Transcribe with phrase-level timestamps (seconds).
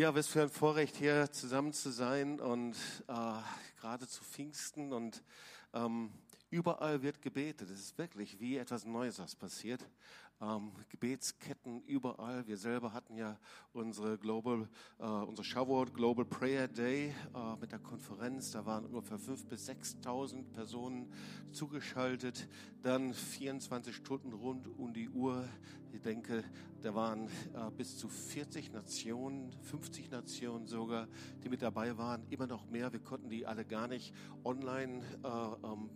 [0.00, 2.74] Ja, was für ein Vorrecht, hier zusammen zu sein und
[3.06, 3.12] äh,
[3.82, 5.22] gerade zu Pfingsten und
[5.74, 6.10] ähm,
[6.48, 7.68] überall wird gebetet.
[7.68, 9.86] Es ist wirklich wie etwas Neues, was passiert
[10.40, 12.46] ähm, Gebetsketten überall.
[12.46, 13.38] Wir selber hatten ja
[13.72, 14.68] unsere Global,
[14.98, 18.50] äh, unsere Shavuot Global Prayer Day äh, mit der Konferenz.
[18.50, 21.12] Da waren ungefähr 5.000 bis 6.000 Personen
[21.52, 22.48] zugeschaltet.
[22.82, 25.48] Dann 24 Stunden rund um die Uhr.
[25.92, 26.44] Ich denke,
[26.82, 31.08] da waren äh, bis zu 40 Nationen, 50 Nationen sogar,
[31.42, 32.22] die mit dabei waren.
[32.30, 32.92] Immer noch mehr.
[32.92, 34.14] Wir konnten die alle gar nicht
[34.44, 35.90] online äh, ähm,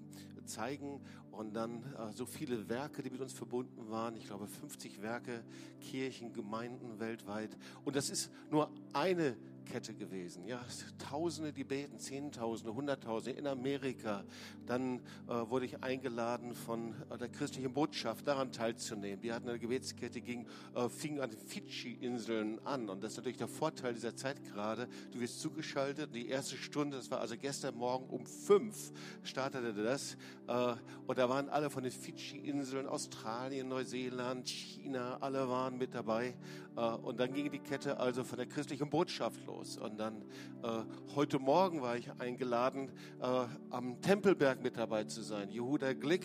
[0.47, 1.01] zeigen.
[1.31, 4.17] Und dann äh, so viele Werke, die mit uns verbunden waren.
[4.17, 5.43] Ich glaube 50 Werke,
[5.81, 7.57] Kirchen, Gemeinden weltweit.
[7.85, 10.47] Und das ist nur eine Kette gewesen.
[10.47, 10.61] Ja,
[10.99, 14.25] Tausende, die beten, Zehntausende, Hunderttausende in Amerika.
[14.67, 19.21] Dann äh, wurde ich eingeladen von äh, der christlichen Botschaft, daran teilzunehmen.
[19.21, 22.89] Die hatten eine Gebetskette, ging, äh, fing an den Fidschi-Inseln an.
[22.89, 24.89] Und das ist natürlich der Vorteil dieser Zeit gerade.
[25.13, 26.15] Du wirst zugeschaltet.
[26.15, 30.17] Die erste Stunde, das war also gestern Morgen um fünf, startete das.
[30.47, 30.75] Äh,
[31.07, 36.35] und da waren alle von den Fidschi-Inseln, Australien, Neuseeland, China, alle waren mit dabei.
[36.77, 39.77] Äh, und dann ging die Kette also von der christlichen Botschaft los los.
[39.77, 40.23] Und dann
[40.63, 40.83] äh,
[41.15, 45.51] heute Morgen war ich eingeladen, äh, am Tempelberg mit dabei zu sein.
[45.51, 46.25] Jehuda Glick,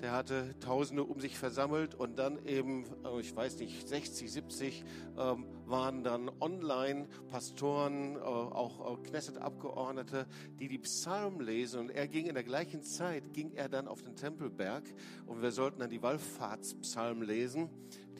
[0.00, 4.84] der hatte Tausende um sich versammelt und dann eben, äh, ich weiß nicht, 60, 70
[5.18, 10.26] ähm, waren dann online Pastoren, äh, auch äh, Knesset-Abgeordnete,
[10.58, 11.80] die die Psalmen lesen.
[11.80, 14.84] Und er ging in der gleichen Zeit, ging er dann auf den Tempelberg
[15.26, 17.70] und wir sollten dann die Wallfahrtspsalmen lesen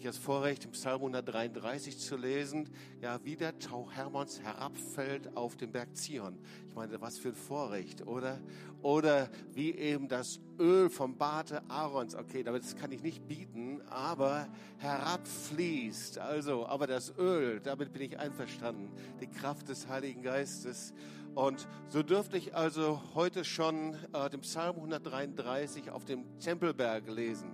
[0.01, 2.71] ich das Vorrecht, im Psalm 133 zu lesen,
[3.03, 6.39] ja, wie der Tau Hermons herabfällt auf den Berg Zion.
[6.69, 8.41] Ich meine, was für ein Vorrecht, oder?
[8.83, 13.83] Oder wie eben das Öl vom Barte Aarons, okay, damit das kann ich nicht bieten,
[13.89, 16.19] aber herabfließt.
[16.19, 18.91] Also, aber das Öl, damit bin ich einverstanden.
[19.21, 20.95] Die Kraft des Heiligen Geistes.
[21.35, 27.51] Und so dürfte ich also heute schon äh, den Psalm 133 auf dem Tempelberg lesen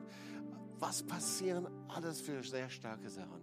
[0.79, 3.41] was passieren alles für sehr starke Sachen.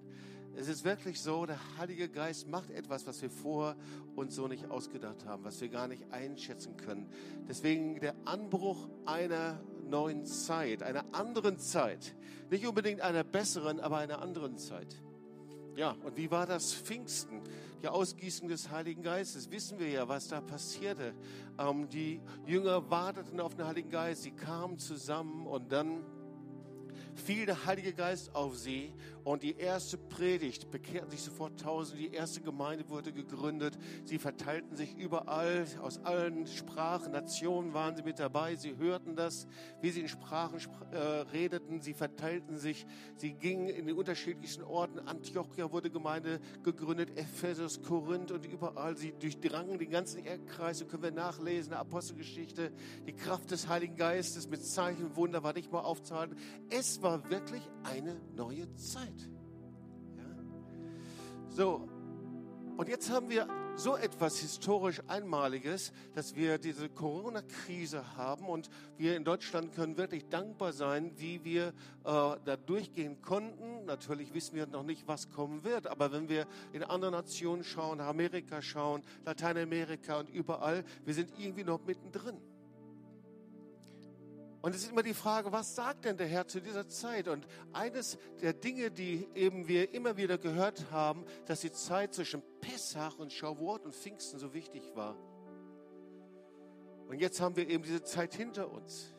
[0.56, 3.76] Es ist wirklich so, der Heilige Geist macht etwas, was wir vorher
[4.16, 7.10] uns so nicht ausgedacht haben, was wir gar nicht einschätzen können.
[7.48, 12.16] Deswegen der Anbruch einer neuen Zeit, einer anderen Zeit.
[12.52, 14.96] Nicht unbedingt einer besseren, aber einer anderen Zeit.
[15.76, 17.42] Ja, und wie war das Pfingsten?
[17.82, 19.50] Die Ausgießung des Heiligen Geistes.
[19.50, 21.16] Wissen wir ja, was da passierte.
[21.58, 24.22] Ähm, die Jünger warteten auf den Heiligen Geist.
[24.22, 26.04] Sie kamen zusammen und dann
[27.20, 28.92] fiel der Heilige Geist auf sie
[29.24, 32.00] und die erste Predigt bekehrten sich sofort tausend.
[32.00, 33.78] Die erste Gemeinde wurde gegründet.
[34.04, 38.56] Sie verteilten sich überall, aus allen Sprachen, Nationen waren sie mit dabei.
[38.56, 39.48] Sie hörten das,
[39.82, 40.60] wie sie in Sprachen
[40.92, 41.82] äh, redeten.
[41.82, 42.86] Sie verteilten sich.
[43.16, 45.00] Sie gingen in die unterschiedlichsten Orten.
[45.00, 48.98] Antiochia wurde Gemeinde gegründet, Ephesus, Korinth und überall.
[48.98, 50.80] Sie durchdrangen den ganzen Erdkreis.
[50.80, 52.74] So können wir nachlesen, Apostelgeschichte.
[53.08, 56.36] Die Kraft des Heiligen Geistes mit Zeichen, Wunder war nicht mal aufzuhalten.
[56.70, 59.13] Es war wirklich eine neue Zeit.
[61.56, 61.88] So,
[62.78, 69.16] und jetzt haben wir so etwas historisch Einmaliges, dass wir diese Corona-Krise haben und wir
[69.16, 71.72] in Deutschland können wirklich dankbar sein, wie wir äh,
[72.04, 73.86] da durchgehen konnten.
[73.86, 78.02] Natürlich wissen wir noch nicht, was kommen wird, aber wenn wir in andere Nationen schauen,
[78.02, 82.42] Amerika schauen, Lateinamerika und überall, wir sind irgendwie noch mittendrin.
[84.64, 87.28] Und es ist immer die Frage, was sagt denn der Herr zu dieser Zeit?
[87.28, 92.42] Und eines der Dinge, die eben wir immer wieder gehört haben, dass die Zeit zwischen
[92.62, 95.18] Pessach und Schauwort und Pfingsten so wichtig war.
[97.10, 99.14] Und jetzt haben wir eben diese Zeit hinter uns.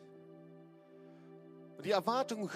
[1.77, 2.49] Und die Erwartung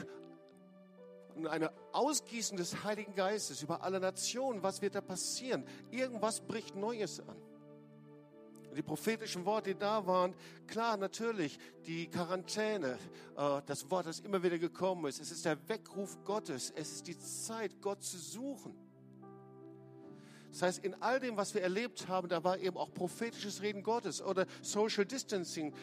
[1.35, 5.63] und eine Ausgießen des Heiligen Geistes über alle Nationen, was wird da passieren?
[5.91, 7.37] Irgendwas bricht Neues an
[8.77, 10.35] die prophetischen Worte, die da waren,
[10.67, 12.99] klar, natürlich, die Quarantäne,
[13.37, 15.21] äh, das Wort, das immer wieder gekommen ist.
[15.21, 16.73] Es ist der Weckruf Gottes.
[16.77, 18.75] Es ist die Zeit, Gott zu suchen.
[20.51, 23.83] Das heißt, in all dem, was wir erlebt haben, da war eben auch prophetisches Reden
[23.83, 25.75] Gottes oder Social Distancing.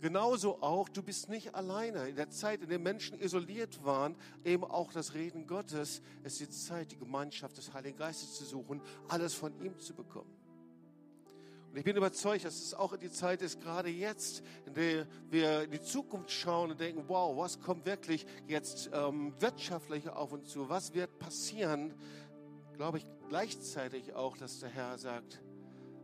[0.00, 2.08] Genauso auch, du bist nicht alleine.
[2.08, 4.14] In der Zeit, in der Menschen isoliert waren,
[4.44, 6.02] eben auch das Reden Gottes.
[6.22, 9.94] Es ist die Zeit, die Gemeinschaft des Heiligen Geistes zu suchen, alles von ihm zu
[9.94, 10.30] bekommen.
[11.70, 15.64] Und ich bin überzeugt, dass es auch die Zeit ist, gerade jetzt, in der wir
[15.64, 20.48] in die Zukunft schauen und denken, wow, was kommt wirklich jetzt ähm, wirtschaftlich auf uns
[20.48, 20.68] zu?
[20.68, 21.94] Was wird passieren?
[22.74, 25.42] Glaube ich gleichzeitig auch, dass der Herr sagt,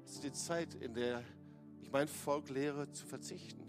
[0.04, 1.22] es ist die Zeit, in der
[1.80, 3.62] ich mein Volk lehre zu verzichten.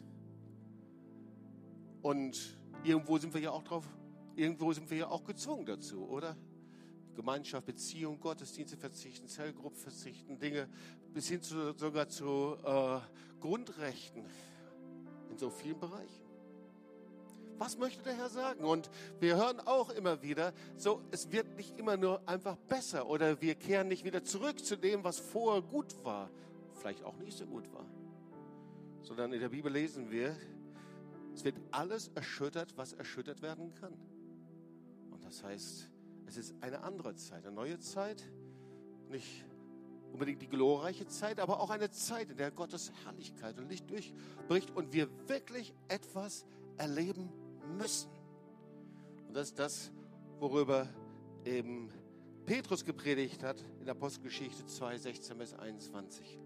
[2.01, 3.85] Und irgendwo sind wir ja auch drauf,
[4.35, 6.35] irgendwo sind wir ja auch gezwungen dazu, oder?
[7.15, 10.67] Gemeinschaft, Beziehung, Gottesdienste verzichten, Zellgruppen verzichten, Dinge
[11.13, 12.99] bis hin zu, sogar zu äh,
[13.39, 14.25] Grundrechten
[15.29, 16.23] in so vielen Bereichen.
[17.57, 18.63] Was möchte der Herr sagen?
[18.63, 18.89] Und
[19.19, 23.55] wir hören auch immer wieder, so, es wird nicht immer nur einfach besser oder wir
[23.55, 26.29] kehren nicht wieder zurück zu dem, was vorher gut war,
[26.73, 27.85] vielleicht auch nicht so gut war.
[29.01, 30.35] Sondern in der Bibel lesen wir,
[31.33, 33.93] es wird alles erschüttert, was erschüttert werden kann.
[35.11, 35.89] Und das heißt,
[36.25, 38.23] es ist eine andere Zeit, eine neue Zeit,
[39.09, 39.45] nicht
[40.13, 44.71] unbedingt die glorreiche Zeit, aber auch eine Zeit, in der Gottes Herrlichkeit und Licht durchbricht
[44.71, 46.45] und wir wirklich etwas
[46.77, 47.29] erleben
[47.77, 48.11] müssen.
[49.27, 49.91] Und das ist das,
[50.39, 50.87] worüber
[51.43, 51.89] eben
[52.45, 56.39] Petrus gepredigt hat in Apostelgeschichte 2, 16 bis 21.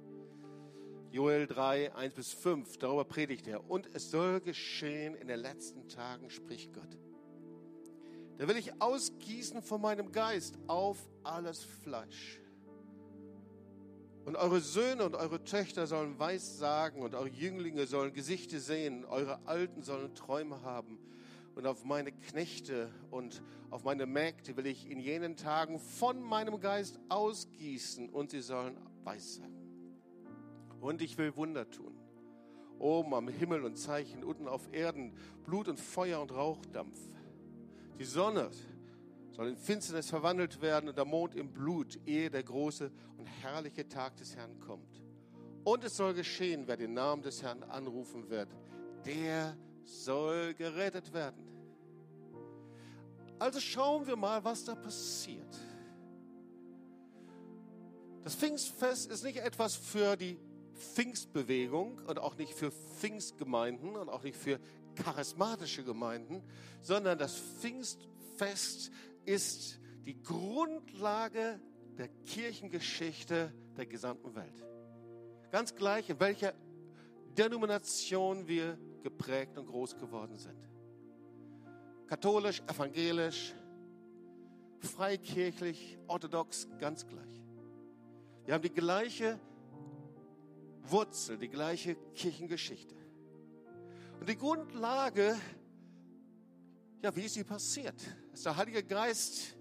[1.12, 3.69] Joel 3, 1 bis 5, darüber predigt er.
[3.69, 6.98] Und es soll geschehen in den letzten Tagen, spricht Gott.
[8.38, 12.40] Da will ich ausgießen von meinem Geist auf alles Fleisch.
[14.27, 19.06] Und eure Söhne und eure Töchter sollen weiß sagen und eure Jünglinge sollen Gesichter sehen,
[19.06, 21.00] eure Alten sollen Träume haben.
[21.56, 26.59] Und auf meine Knechte und auf meine Mägde will ich in jenen Tagen von meinem
[26.59, 28.75] Geist ausgießen und sie sollen
[29.06, 29.56] weiß sagen.
[30.81, 31.97] Und ich will Wunder tun.
[32.80, 35.13] Oben am Himmel und Zeichen, unten auf Erden,
[35.45, 37.00] Blut und Feuer und Rauchdampf.
[37.97, 38.51] Die Sonne
[39.31, 43.88] soll in Finsternis verwandelt werden und der Mond im Blut, ehe der große und herrliche
[43.88, 45.01] Tag des Herrn kommt.
[45.63, 48.50] Und es soll geschehen, wer den Namen des Herrn anrufen wird,
[49.06, 51.45] der soll gerettet werden.
[53.39, 55.56] Also schauen wir mal, was da passiert.
[58.23, 60.39] Das Pfingstfest ist nicht etwas für die
[60.73, 64.59] Pfingstbewegung und auch nicht für Pfingstgemeinden und auch nicht für
[64.95, 66.44] charismatische Gemeinden,
[66.81, 68.91] sondern das Pfingstfest
[69.27, 71.59] ist die Grundlage
[71.97, 74.65] der Kirchengeschichte der gesamten Welt.
[75.51, 76.53] Ganz gleich, in welcher
[77.38, 80.57] Denomination wir geprägt und groß geworden sind.
[82.07, 83.53] Katholisch, evangelisch,
[84.79, 87.41] freikirchlich, orthodox, ganz gleich.
[88.45, 89.39] Wir haben die gleiche
[90.83, 92.95] Wurzel, die gleiche Kirchengeschichte.
[94.19, 95.35] Und die Grundlage
[97.01, 97.95] ja, wie ist sie passiert?
[98.38, 99.57] Dass der Heilige Geist,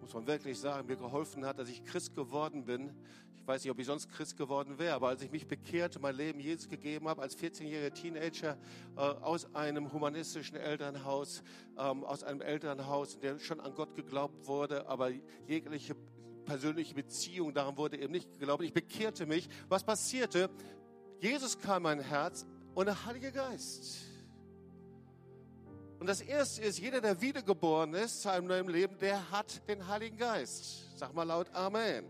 [0.00, 2.94] muss man wirklich sagen, mir geholfen hat, dass ich Christ geworden bin.
[3.34, 6.14] Ich weiß nicht, ob ich sonst Christ geworden wäre, aber als ich mich bekehrte, mein
[6.14, 8.56] Leben Jesus gegeben habe, als 14-jähriger Teenager
[8.96, 11.42] äh, aus einem humanistischen Elternhaus,
[11.76, 15.10] ähm, aus einem Elternhaus, in dem schon an Gott geglaubt wurde, aber
[15.48, 15.96] jegliche
[16.44, 18.62] persönliche Beziehung, daran wurde eben nicht geglaubt.
[18.62, 19.48] Ich bekehrte mich.
[19.68, 20.50] Was passierte?
[21.18, 22.46] Jesus kam in mein Herz
[22.76, 24.09] und der Heilige Geist
[26.00, 29.86] und das erste ist, jeder, der wiedergeboren ist zu einem neuen Leben, der hat den
[29.86, 30.96] Heiligen Geist.
[30.98, 32.06] Sag mal laut Amen.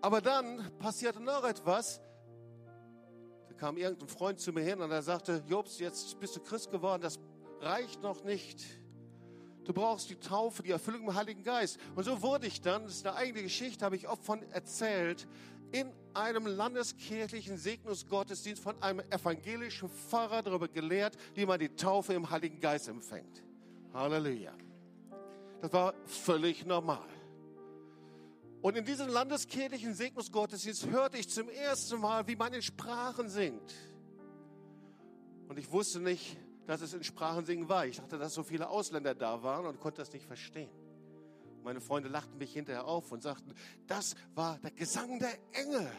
[0.00, 2.00] Aber dann passierte noch etwas.
[3.48, 6.68] Da kam irgendein Freund zu mir hin und er sagte, Jobs, jetzt bist du Christ
[6.70, 7.20] geworden, das
[7.60, 8.60] reicht noch nicht.
[9.64, 11.78] Du brauchst die Taufe, die Erfüllung im Heiligen Geist.
[11.94, 15.28] Und so wurde ich dann, das ist eine eigene Geschichte, habe ich oft von erzählt,
[15.70, 22.30] in einem landeskirchlichen Segnungsgottesdienst von einem evangelischen Pfarrer darüber gelehrt, wie man die Taufe im
[22.30, 23.42] Heiligen Geist empfängt.
[23.92, 24.52] Halleluja.
[25.60, 27.08] Das war völlig normal.
[28.62, 33.74] Und in diesem landeskirchlichen Segnungsgottesdienst hörte ich zum ersten Mal, wie man in Sprachen singt.
[35.48, 36.36] Und ich wusste nicht,
[36.66, 37.86] dass es in Sprachen singen war.
[37.86, 40.70] Ich dachte, dass so viele Ausländer da waren und konnte das nicht verstehen.
[41.62, 43.54] Meine Freunde lachten mich hinterher auf und sagten,
[43.86, 45.90] das war der Gesang der Engel.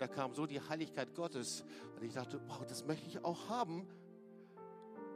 [0.00, 1.62] Da kam so die Heiligkeit Gottes.
[1.94, 3.86] Und ich dachte, wow, das möchte ich auch haben.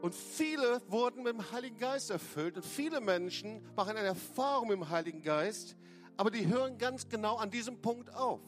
[0.03, 2.57] Und viele wurden mit dem Heiligen Geist erfüllt.
[2.57, 5.75] Und viele Menschen machen eine Erfahrung mit dem Heiligen Geist.
[6.19, 8.43] Aber die hören ganz genau an diesem Punkt auf.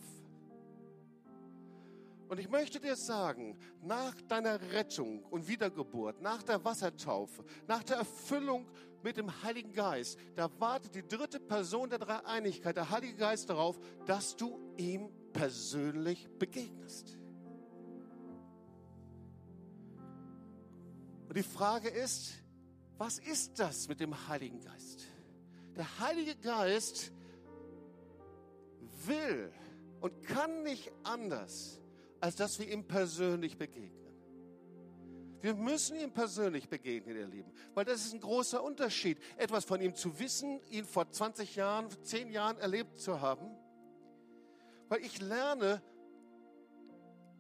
[2.29, 7.97] Und ich möchte dir sagen, nach deiner Rettung und Wiedergeburt, nach der Wassertaufe, nach der
[7.97, 8.69] Erfüllung
[9.03, 13.79] mit dem Heiligen Geist, da wartet die dritte Person der Dreieinigkeit, der Heilige Geist darauf,
[14.05, 17.19] dass du ihm persönlich begegnest.
[21.29, 22.35] Und die Frage ist,
[22.99, 25.07] was ist das mit dem Heiligen Geist?
[25.77, 27.13] Der Heilige Geist
[29.05, 29.53] will
[30.01, 31.81] und kann nicht anders,
[32.21, 33.93] als dass wir ihm persönlich begegnen.
[35.43, 39.81] Wir müssen ihm persönlich begegnen, ihr Lieben, weil das ist ein großer Unterschied, etwas von
[39.81, 43.56] ihm zu wissen, ihn vor 20 Jahren, 10 Jahren erlebt zu haben.
[44.89, 45.83] Weil ich lerne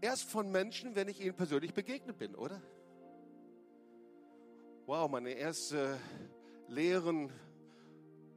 [0.00, 2.61] erst von Menschen, wenn ich ihnen persönlich begegnet bin, oder?
[4.87, 5.99] Wow, meine erste
[6.69, 7.31] Lehren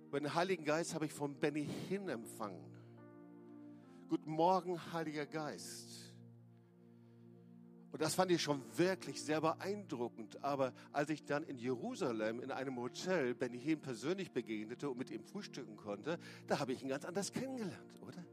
[0.07, 2.63] über den Heiligen Geist habe ich von Benny Hinn empfangen.
[4.09, 6.13] Guten Morgen, Heiliger Geist.
[7.91, 10.43] Und das fand ich schon wirklich sehr beeindruckend.
[10.43, 15.09] Aber als ich dann in Jerusalem in einem Hotel Benny Hinn persönlich begegnete und mit
[15.09, 18.23] ihm frühstücken konnte, da habe ich ihn ganz anders kennengelernt, oder?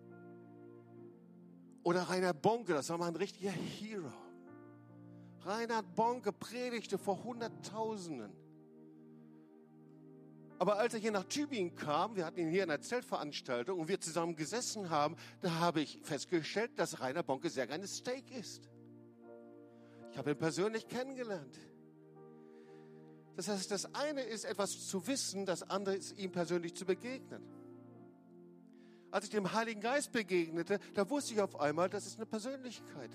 [1.87, 4.13] Oder Rainer Bonke, das war mal ein richtiger Hero.
[5.43, 8.33] Reinhard Bonke predigte vor Hunderttausenden.
[10.59, 13.87] Aber als er hier nach Tübingen kam, wir hatten ihn hier in einer Zeltveranstaltung und
[13.87, 18.69] wir zusammen gesessen haben, da habe ich festgestellt, dass Rainer Bonke sehr gerne Steak isst.
[20.11, 21.57] Ich habe ihn persönlich kennengelernt.
[23.37, 27.56] Das heißt, das eine ist etwas zu wissen, das andere ist ihm persönlich zu begegnen.
[29.17, 33.09] Als ich dem Heiligen Geist begegnete, da wusste ich auf einmal, das ist eine Persönlichkeit.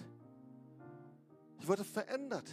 [1.59, 2.49] Ich wurde verändert.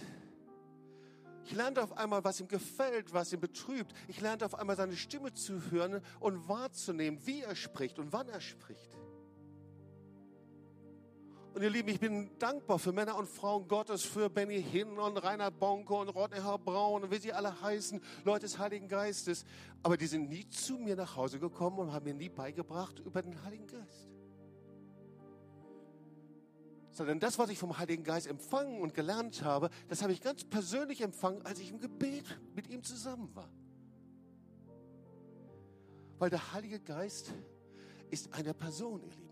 [1.47, 3.95] Ich lernte auf einmal, was ihm gefällt, was ihm betrübt.
[4.07, 8.29] Ich lernte auf einmal seine Stimme zu hören und wahrzunehmen, wie er spricht und wann
[8.29, 8.99] er spricht.
[11.55, 15.17] Und ihr Lieben, ich bin dankbar für Männer und Frauen Gottes, für Benny Hinn und
[15.17, 16.57] Reinhard Bonke und Rodney H.
[16.59, 19.45] Braun und wie sie alle heißen, Leute des Heiligen Geistes.
[19.83, 23.23] Aber die sind nie zu mir nach Hause gekommen und haben mir nie beigebracht über
[23.23, 24.09] den Heiligen Geist.
[26.91, 30.45] Sondern das, was ich vom Heiligen Geist empfangen und gelernt habe, das habe ich ganz
[30.45, 32.25] persönlich empfangen, als ich im Gebet
[32.55, 33.51] mit ihm zusammen war.
[36.19, 37.33] Weil der Heilige Geist
[38.11, 39.28] ist eine Person, ihr Lieben.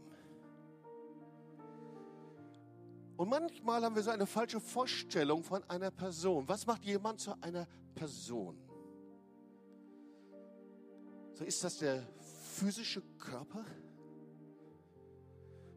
[3.16, 6.46] Und manchmal haben wir so eine falsche Vorstellung von einer Person.
[6.48, 8.58] Was macht jemand zu einer Person?
[11.34, 12.02] So ist das der
[12.54, 13.64] physische Körper?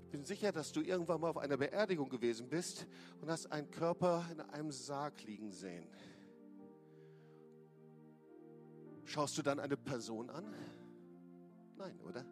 [0.05, 2.87] Ich bin sicher, dass du irgendwann mal auf einer Beerdigung gewesen bist
[3.21, 5.87] und hast einen Körper in einem Sarg liegen sehen.
[9.05, 10.53] Schaust du dann eine Person an?
[11.77, 12.25] Nein, oder?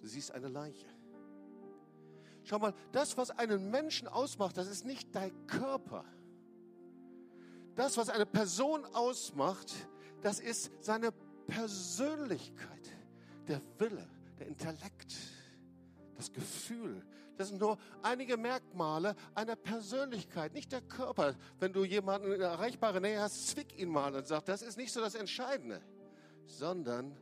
[0.00, 0.95] Du siehst eine Leiche.
[2.48, 6.04] Schau mal, das, was einen Menschen ausmacht, das ist nicht dein Körper.
[7.74, 9.74] Das, was eine Person ausmacht,
[10.22, 11.10] das ist seine
[11.48, 12.96] Persönlichkeit,
[13.48, 15.16] der Wille, der Intellekt,
[16.14, 17.04] das Gefühl.
[17.36, 21.34] Das sind nur einige Merkmale einer Persönlichkeit, nicht der Körper.
[21.58, 24.92] Wenn du jemanden in erreichbare Nähe hast, zwick ihn mal und sag, das ist nicht
[24.92, 25.82] so das Entscheidende,
[26.46, 27.16] sondern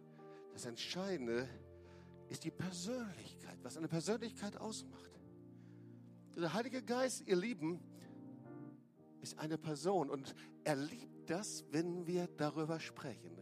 [0.53, 1.49] das Entscheidende
[2.29, 5.14] ist die Persönlichkeit, was eine Persönlichkeit ausmacht.
[6.37, 7.81] Der Heilige Geist, ihr Lieben,
[9.21, 13.39] ist eine Person und er liebt das, wenn wir darüber sprechen.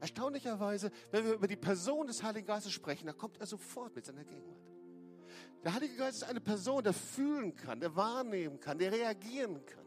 [0.00, 4.06] Erstaunlicherweise, wenn wir über die Person des Heiligen Geistes sprechen, da kommt er sofort mit
[4.06, 4.70] seiner Gegenwart.
[5.64, 9.86] Der Heilige Geist ist eine Person, der fühlen kann, der wahrnehmen kann, der reagieren kann.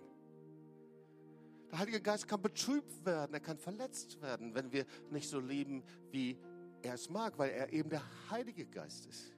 [1.71, 5.83] Der Heilige Geist kann betrübt werden, er kann verletzt werden, wenn wir nicht so leben,
[6.11, 6.37] wie
[6.81, 9.36] er es mag, weil er eben der Heilige Geist ist.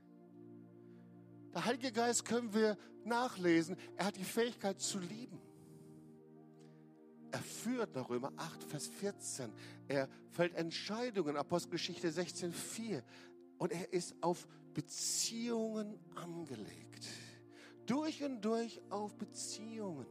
[1.54, 3.76] Der Heilige Geist können wir nachlesen.
[3.96, 5.40] Er hat die Fähigkeit zu lieben.
[7.32, 9.52] Er führt nach Römer 8, Vers 14.
[9.88, 13.04] Er fällt Entscheidungen, Apostelgeschichte 16, 4.
[13.58, 17.08] Und er ist auf Beziehungen angelegt.
[17.86, 20.08] Durch und durch auf Beziehungen.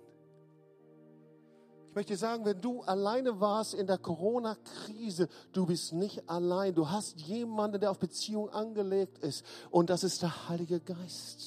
[1.99, 6.73] Ich möchte sagen, wenn du alleine warst in der Corona-Krise, du bist nicht allein.
[6.73, 9.45] Du hast jemanden, der auf Beziehung angelegt ist.
[9.69, 11.43] Und das ist der Heilige Geist.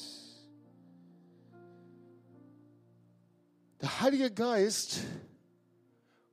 [3.79, 4.98] Der Heilige Geist,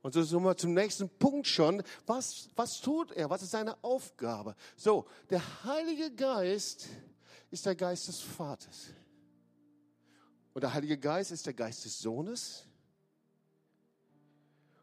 [0.01, 3.29] und so sind wir zum nächsten Punkt schon, was, was tut er?
[3.29, 4.53] Was ist seine Aufgabe?
[4.75, 6.89] So, der Heilige Geist
[7.51, 8.87] ist der Geist des Vaters.
[10.53, 12.65] Und der Heilige Geist ist der Geist des Sohnes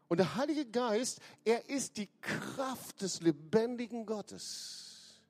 [0.07, 5.21] und der Heilige Geist, er ist die Kraft des lebendigen Gottes.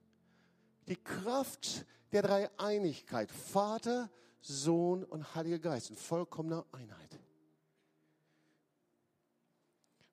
[0.88, 3.32] Die Kraft der Dreieinigkeit.
[3.32, 4.10] Vater,
[4.42, 7.20] Sohn und Heiliger Geist in vollkommener Einheit.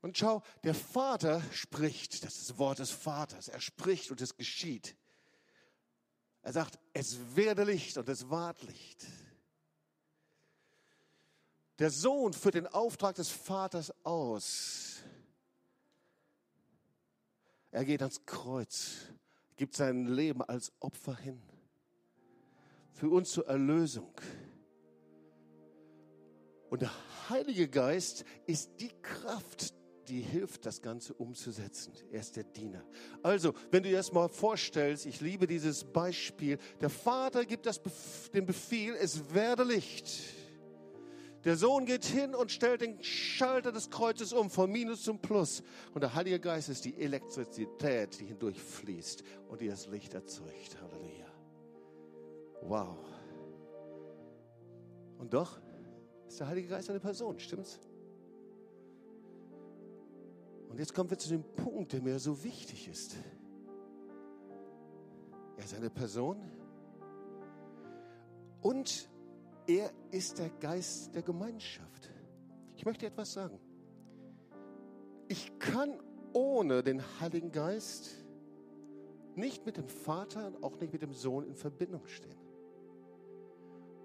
[0.01, 4.37] Und schau, der Vater spricht, das ist das Wort des Vaters, er spricht und es
[4.37, 4.97] geschieht.
[6.43, 9.07] Er sagt, es werde Licht und es ward Licht.
[11.79, 15.03] Der Sohn führt den Auftrag des Vaters aus.
[17.73, 18.93] Er geht ans Kreuz,
[19.57, 21.43] gibt sein Leben als Opfer hin.
[22.93, 24.13] Für uns zur Erlösung.
[26.71, 26.93] Und der
[27.29, 29.75] Heilige Geist ist die Kraft,
[30.07, 31.93] die hilft, das Ganze umzusetzen.
[32.13, 32.85] Er ist der Diener.
[33.23, 36.59] Also, wenn du dir das mal vorstellst, ich liebe dieses Beispiel.
[36.81, 37.81] Der Vater gibt das,
[38.33, 40.44] den Befehl, es werde Licht.
[41.45, 45.63] Der Sohn geht hin und stellt den Schalter des Kreuzes um, von Minus zum Plus.
[45.93, 50.79] Und der Heilige Geist ist die Elektrizität, die hindurchfließt und die das Licht erzeugt.
[50.81, 51.27] Halleluja.
[52.63, 52.97] Wow.
[55.19, 55.61] Und doch
[56.27, 57.79] ist der Heilige Geist eine Person, stimmt's?
[60.71, 63.17] Und jetzt kommen wir zu dem Punkt, der mir so wichtig ist.
[65.57, 66.51] Er ist eine Person
[68.61, 69.09] und
[69.67, 72.11] er ist der Geist der Gemeinschaft.
[72.77, 73.59] Ich möchte etwas sagen.
[75.29, 76.01] Ich kann
[76.33, 78.25] ohne den Heiligen Geist
[79.37, 82.39] nicht mit dem Vater und auch nicht mit dem Sohn in Verbindung stehen.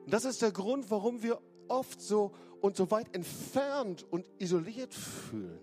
[0.06, 4.94] Und das ist der Grund, warum wir oft so und so weit entfernt und isoliert
[4.94, 5.60] fühlen.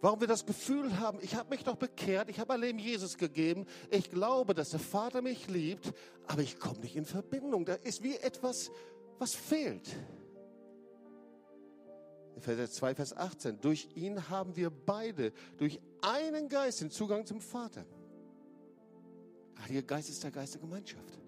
[0.00, 3.18] Warum wir das Gefühl haben, ich habe mich doch bekehrt, ich habe mein Leben Jesus
[3.18, 5.92] gegeben, ich glaube, dass der Vater mich liebt,
[6.26, 7.66] aber ich komme nicht in Verbindung.
[7.66, 8.70] Da ist wie etwas,
[9.18, 9.88] was fehlt.
[12.38, 17.42] Vers 2, Vers 18, durch ihn haben wir beide, durch einen Geist, den Zugang zum
[17.42, 17.84] Vater.
[19.56, 21.18] Der Heilige Geist ist der Geist der Gemeinschaft.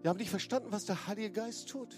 [0.00, 1.94] Wir haben nicht verstanden, was der Heilige Geist tut.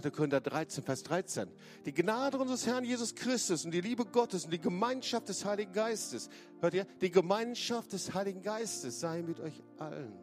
[0.00, 0.10] 2.
[0.10, 1.50] Korinther 13, Vers 13.
[1.84, 5.72] Die Gnade unseres Herrn Jesus Christus und die Liebe Gottes und die Gemeinschaft des Heiligen
[5.72, 6.30] Geistes.
[6.60, 6.86] Hört ihr?
[7.02, 10.14] Die Gemeinschaft des Heiligen Geistes sei mit euch allen.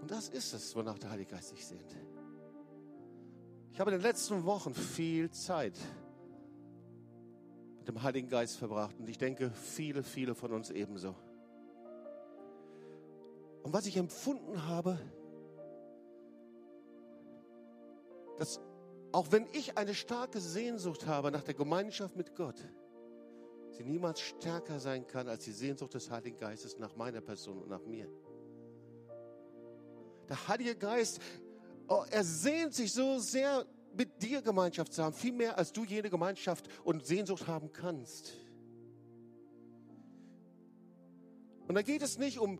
[0.00, 1.94] Und das ist es, wonach der Heilige Geist sich sehnt.
[3.74, 5.78] Ich habe in den letzten Wochen viel Zeit
[7.80, 11.14] mit dem Heiligen Geist verbracht und ich denke, viele, viele von uns ebenso.
[13.62, 14.98] Und was ich empfunden habe,
[18.40, 18.58] dass
[19.12, 22.56] auch wenn ich eine starke Sehnsucht habe nach der Gemeinschaft mit Gott,
[23.72, 27.68] sie niemals stärker sein kann als die Sehnsucht des Heiligen Geistes nach meiner Person und
[27.68, 28.08] nach mir.
[30.26, 31.20] Der Heilige Geist,
[31.88, 35.84] oh, er sehnt sich so sehr, mit dir Gemeinschaft zu haben, viel mehr als du
[35.84, 38.32] jene Gemeinschaft und Sehnsucht haben kannst.
[41.68, 42.58] Und da geht es nicht um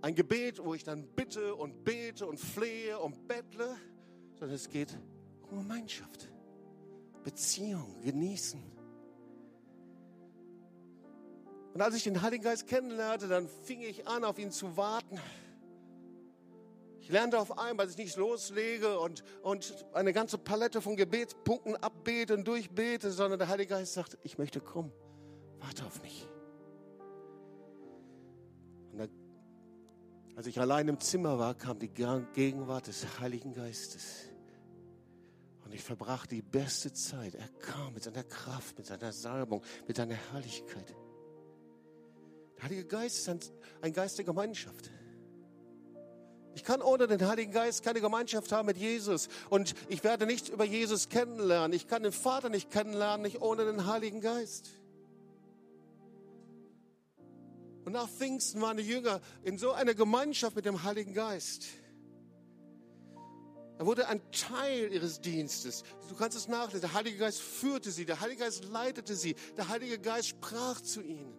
[0.00, 3.76] ein Gebet, wo ich dann bitte und bete und flehe und bettle,
[4.40, 4.88] sondern es geht
[5.50, 6.30] um Gemeinschaft,
[7.22, 8.60] Beziehung, genießen.
[11.74, 15.20] Und als ich den Heiligen Geist kennenlernte, dann fing ich an, auf ihn zu warten.
[17.00, 21.76] Ich lernte auf einmal, dass ich nicht loslege und, und eine ganze Palette von Gebetspunkten
[21.76, 24.90] abbete und durchbete, sondern der Heilige Geist sagt, ich möchte kommen,
[25.58, 26.26] warte auf mich.
[28.92, 29.06] Und da,
[30.34, 34.29] als ich allein im Zimmer war, kam die Gegenwart des Heiligen Geistes.
[35.70, 37.36] Und ich verbrachte die beste Zeit.
[37.36, 40.96] Er kam mit seiner Kraft, mit seiner Salbung, mit seiner Herrlichkeit.
[42.56, 44.90] Der Heilige Geist ist ein, Geist der Gemeinschaft.
[46.56, 49.28] Ich kann ohne den Heiligen Geist keine Gemeinschaft haben mit Jesus.
[49.48, 51.72] Und ich werde nichts über Jesus kennenlernen.
[51.72, 54.70] Ich kann den Vater nicht kennenlernen, nicht ohne den Heiligen Geist.
[57.84, 61.66] Und nach Pfingsten waren die Jünger in so einer Gemeinschaft mit dem Heiligen Geist.
[63.80, 65.84] Er wurde ein Teil ihres Dienstes.
[66.06, 66.82] Du kannst es nachlesen.
[66.82, 71.00] Der Heilige Geist führte sie, der Heilige Geist leitete sie, der Heilige Geist sprach zu
[71.00, 71.34] ihnen.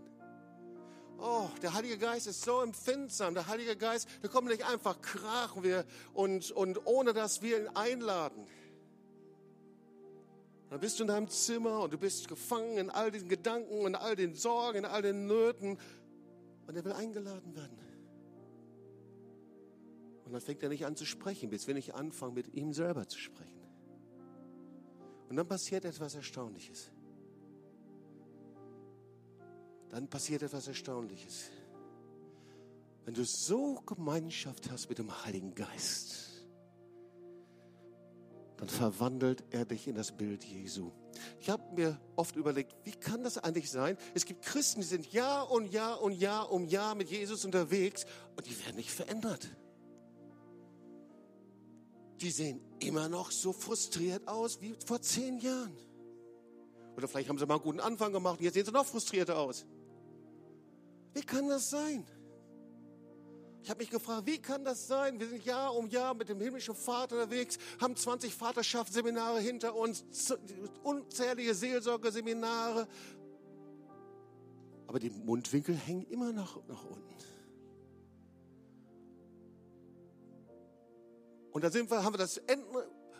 [1.19, 3.35] Oh, der Heilige Geist ist so empfindsam.
[3.35, 7.67] Der Heilige Geist, der kommt nicht einfach krachen wir und, und ohne dass wir ihn
[7.75, 8.47] einladen.
[10.71, 13.93] Dann bist du in deinem Zimmer und du bist gefangen in all den Gedanken und
[13.93, 15.77] all den Sorgen, in all den Nöten.
[16.65, 17.80] Und er will eingeladen werden.
[20.31, 23.05] Und dann fängt er nicht an zu sprechen, bis wir nicht anfangen, mit ihm selber
[23.05, 23.67] zu sprechen.
[25.27, 26.89] Und dann passiert etwas Erstaunliches.
[29.89, 31.49] Dann passiert etwas Erstaunliches.
[33.03, 36.45] Wenn du so Gemeinschaft hast mit dem Heiligen Geist,
[38.55, 40.93] dann verwandelt er dich in das Bild Jesu.
[41.41, 43.97] Ich habe mir oft überlegt, wie kann das eigentlich sein?
[44.13, 48.05] Es gibt Christen, die sind Jahr und Jahr und Jahr um Jahr mit Jesus unterwegs
[48.37, 49.49] und die werden nicht verändert
[52.21, 55.75] die sehen immer noch so frustriert aus wie vor zehn Jahren.
[56.95, 59.37] Oder vielleicht haben sie mal einen guten Anfang gemacht und jetzt sehen sie noch frustrierter
[59.37, 59.65] aus.
[61.13, 62.05] Wie kann das sein?
[63.63, 65.19] Ich habe mich gefragt, wie kann das sein?
[65.19, 70.03] Wir sind Jahr um Jahr mit dem himmlischen Vater unterwegs, haben 20 Vaterschaftsseminare hinter uns,
[70.83, 72.87] unzählige Seelsorgeseminare.
[74.87, 77.15] Aber die Mundwinkel hängen immer noch nach unten.
[81.51, 82.75] Und da sind wir, haben wir das, Enten,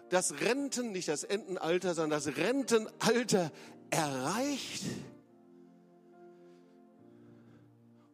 [0.09, 3.51] das Renten, nicht das Entenalter, sondern das Rentenalter
[3.89, 4.83] erreicht.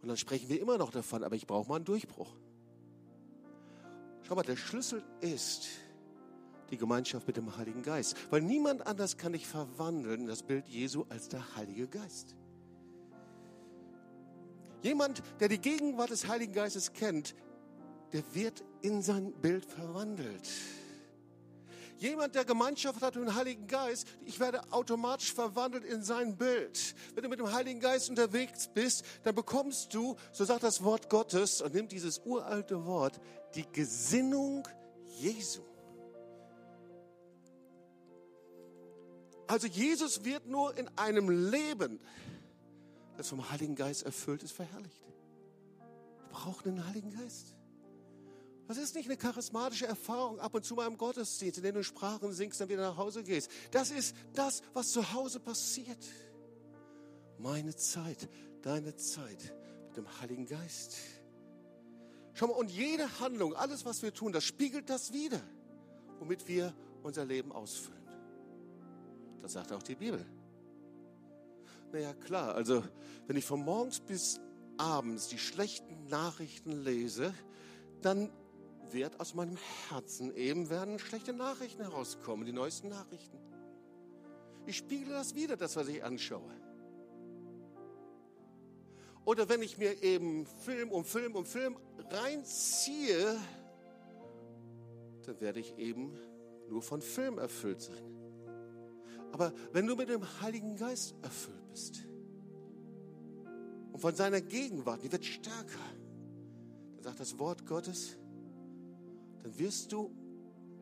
[0.02, 2.34] Und dann sprechen wir immer noch davon, aber ich brauche mal einen Durchbruch.
[4.24, 5.68] Schau mal, der Schlüssel ist
[6.70, 8.16] die Gemeinschaft mit dem Heiligen Geist.
[8.30, 12.36] Weil niemand anders kann dich verwandeln in das Bild Jesu als der Heilige Geist.
[14.82, 17.36] Jemand, der die Gegenwart des Heiligen Geistes kennt,
[18.14, 20.50] der wird in sein Bild verwandelt.
[21.98, 26.96] Jemand, der Gemeinschaft hat mit dem Heiligen Geist, ich werde automatisch verwandelt in sein Bild.
[27.16, 31.10] Wenn du mit dem Heiligen Geist unterwegs bist, dann bekommst du, so sagt das Wort
[31.10, 33.20] Gottes, und nimm dieses uralte Wort,
[33.56, 34.68] die Gesinnung
[35.20, 35.64] Jesu.
[39.48, 42.00] Also Jesus wird nur in einem Leben,
[43.16, 45.02] das vom Heiligen Geist erfüllt ist, verherrlicht.
[46.20, 47.57] Wir brauchen den Heiligen Geist.
[48.68, 51.84] Das ist nicht eine charismatische Erfahrung ab und zu mal im Gottesdienst, in dem du
[51.84, 53.50] Sprachen singst, dann wieder nach Hause gehst.
[53.72, 55.98] Das ist das, was zu Hause passiert.
[57.38, 58.28] Meine Zeit,
[58.62, 59.54] deine Zeit
[59.88, 60.98] mit dem Heiligen Geist.
[62.34, 65.42] Schau mal, und jede Handlung, alles, was wir tun, das spiegelt das wieder,
[66.20, 67.98] womit wir unser Leben ausfüllen.
[69.42, 70.26] Das sagt auch die Bibel.
[71.94, 72.84] Naja, klar, also
[73.28, 74.42] wenn ich von morgens bis
[74.78, 77.34] abends die schlechten Nachrichten lese,
[78.02, 78.30] dann
[78.94, 79.58] wird aus meinem
[79.90, 83.38] Herzen eben werden schlechte Nachrichten herauskommen, die neuesten Nachrichten.
[84.66, 86.54] Ich spiegele das wieder, das, was ich anschaue.
[89.26, 91.78] Oder wenn ich mir eben Film um Film um Film
[92.10, 93.38] reinziehe,
[95.26, 96.18] dann werde ich eben
[96.70, 98.18] nur von Film erfüllt sein.
[99.32, 102.08] Aber wenn du mit dem Heiligen Geist erfüllt bist
[103.92, 105.80] und von seiner Gegenwart, die wird stärker,
[106.96, 108.18] dann sagt das Wort Gottes,
[109.48, 110.12] dann wirst du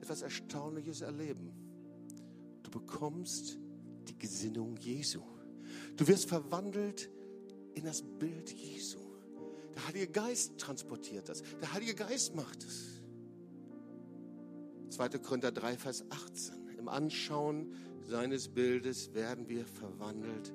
[0.02, 1.52] etwas Erstaunliches erleben.
[2.64, 3.60] Du bekommst
[4.08, 5.22] die Gesinnung Jesu.
[5.96, 7.10] Du wirst verwandelt
[7.76, 8.98] in das Bild Jesu.
[9.76, 11.44] Der Heilige Geist transportiert das.
[11.62, 13.04] Der Heilige Geist macht es.
[14.90, 15.10] 2.
[15.20, 16.70] Korinther 3, Vers 18.
[16.80, 20.54] Im Anschauen seines Bildes werden wir verwandelt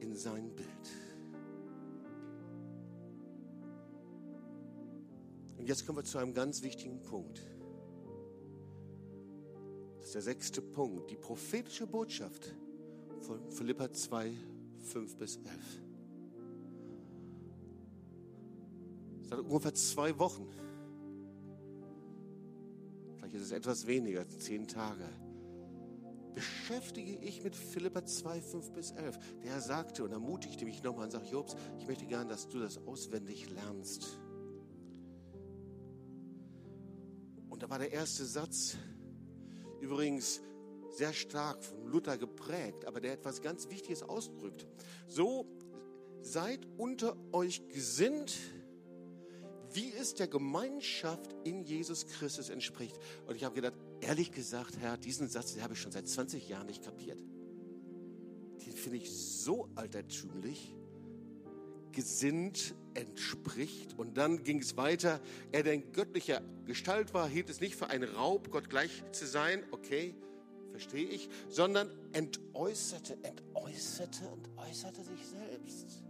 [0.00, 1.09] in sein Bild.
[5.60, 7.46] Und jetzt kommen wir zu einem ganz wichtigen Punkt.
[9.98, 12.54] Das ist der sechste Punkt, die prophetische Botschaft
[13.20, 14.32] von Philippa 2,
[14.78, 15.46] 5 bis 11.
[19.28, 20.48] Seit ungefähr zwei Wochen,
[23.16, 25.04] vielleicht ist es etwas weniger, zehn Tage,
[26.32, 29.18] beschäftige ich mit Philippa 2, 5 bis 11.
[29.44, 32.78] Der sagte und ermutigte mich nochmal und sagte, Jobs, ich möchte gerne, dass du das
[32.78, 34.18] auswendig lernst.
[37.60, 38.78] Und da war der erste Satz,
[39.82, 40.40] übrigens
[40.92, 44.66] sehr stark von Luther geprägt, aber der etwas ganz Wichtiges ausdrückt.
[45.06, 45.46] So
[46.22, 48.34] seid unter euch gesinnt,
[49.74, 52.98] wie es der Gemeinschaft in Jesus Christus entspricht.
[53.26, 56.48] Und ich habe gedacht, ehrlich gesagt, Herr, diesen Satz, den habe ich schon seit 20
[56.48, 57.20] Jahren nicht kapiert.
[58.64, 60.74] Den finde ich so altertümlich
[61.92, 63.98] gesinnt entspricht.
[63.98, 65.20] Und dann ging es weiter.
[65.52, 69.26] Er, der in göttlicher Gestalt war, hielt es nicht für einen Raub, Gott gleich zu
[69.26, 69.62] sein.
[69.70, 70.14] Okay,
[70.70, 71.28] verstehe ich.
[71.48, 76.02] Sondern entäußerte, entäußerte und äußerte sich selbst.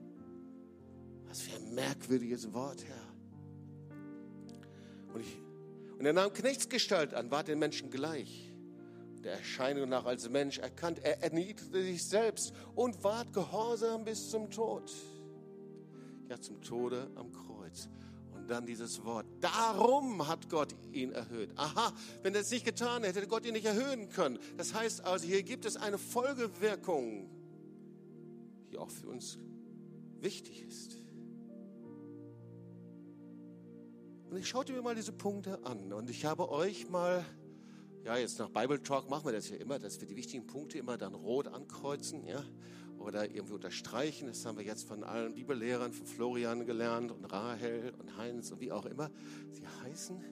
[1.27, 3.95] Was für ein merkwürdiges Wort, Herr.
[5.15, 5.39] Und, ich,
[5.99, 8.51] und er nahm Knechtsgestalt an, war den Menschen gleich
[9.23, 11.01] der Erscheinung nach als Mensch erkannt.
[11.03, 14.91] Er erniedrigte sich selbst und ward gehorsam bis zum Tod
[16.31, 17.89] ja zum Tode am Kreuz.
[18.33, 21.51] Und dann dieses Wort, darum hat Gott ihn erhöht.
[21.57, 24.39] Aha, wenn er es nicht getan hätte, hätte Gott ihn nicht erhöhen können.
[24.57, 27.29] Das heißt also, hier gibt es eine Folgewirkung,
[28.71, 29.39] die auch für uns
[30.21, 30.97] wichtig ist.
[34.31, 37.25] Und ich schaute mir mal diese Punkte an und ich habe euch mal,
[38.05, 40.79] ja, jetzt nach Bible Talk machen wir das ja immer, dass wir die wichtigen Punkte
[40.79, 42.45] immer dann rot ankreuzen, ja
[43.01, 44.29] oder irgendwie unterstreichen.
[44.29, 48.61] Das haben wir jetzt von allen Bibellehrern, von Florian gelernt und Rahel und Heinz und
[48.61, 49.11] wie auch immer
[49.53, 50.23] sie heißen.